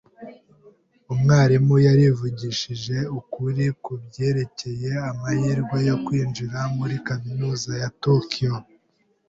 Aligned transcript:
Umwarimu 1.13 1.75
yarivugishije 1.87 2.97
ukuri 3.19 3.65
kubyerekeye 3.83 4.91
amahirwe 5.11 5.77
yo 5.89 5.95
kwinjira 6.05 6.59
muri 6.77 6.95
kaminuza 7.07 7.71
ya 7.81 7.89
Tokiyo. 8.03 8.53